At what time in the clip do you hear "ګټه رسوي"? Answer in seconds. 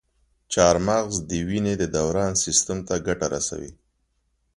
3.07-3.71